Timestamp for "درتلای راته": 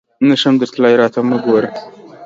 0.61-1.21